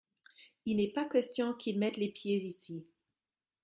[0.65, 2.87] Il n’est pas question qu’il mette les pieds ici.